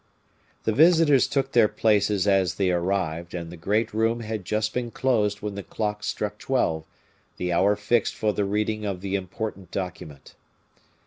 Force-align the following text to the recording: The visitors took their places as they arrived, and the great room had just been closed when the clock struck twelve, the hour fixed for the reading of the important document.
The 0.63 0.71
visitors 0.73 1.27
took 1.27 1.51
their 1.51 1.67
places 1.67 2.27
as 2.27 2.55
they 2.55 2.71
arrived, 2.71 3.35
and 3.35 3.51
the 3.51 3.55
great 3.55 3.93
room 3.93 4.21
had 4.21 4.45
just 4.45 4.73
been 4.73 4.89
closed 4.89 5.43
when 5.43 5.53
the 5.53 5.61
clock 5.61 6.03
struck 6.03 6.39
twelve, 6.39 6.87
the 7.37 7.53
hour 7.53 7.75
fixed 7.75 8.15
for 8.15 8.33
the 8.33 8.43
reading 8.45 8.83
of 8.83 9.01
the 9.01 9.13
important 9.13 9.69
document. 9.69 10.33